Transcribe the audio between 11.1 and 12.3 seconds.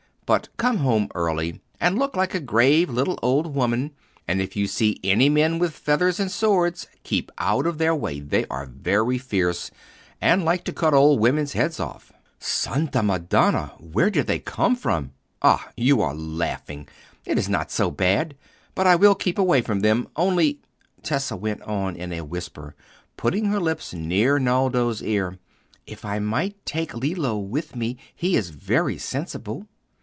women's heads off."